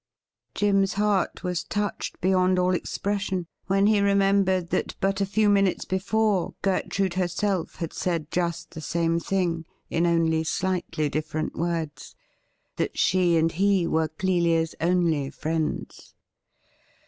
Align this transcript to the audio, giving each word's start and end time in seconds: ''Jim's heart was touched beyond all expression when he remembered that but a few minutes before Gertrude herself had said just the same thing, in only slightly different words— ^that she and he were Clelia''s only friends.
''Jim's 0.55 0.93
heart 0.93 1.43
was 1.43 1.63
touched 1.63 2.19
beyond 2.21 2.57
all 2.57 2.73
expression 2.73 3.45
when 3.67 3.85
he 3.85 4.01
remembered 4.01 4.71
that 4.71 4.95
but 4.99 5.21
a 5.21 5.27
few 5.27 5.47
minutes 5.47 5.85
before 5.85 6.55
Gertrude 6.63 7.13
herself 7.13 7.75
had 7.75 7.93
said 7.93 8.31
just 8.31 8.71
the 8.71 8.81
same 8.81 9.19
thing, 9.19 9.63
in 9.91 10.07
only 10.07 10.43
slightly 10.43 11.07
different 11.07 11.55
words— 11.55 12.15
^that 12.79 12.93
she 12.95 13.37
and 13.37 13.51
he 13.51 13.85
were 13.85 14.07
Clelia''s 14.07 14.73
only 14.81 15.29
friends. 15.29 16.15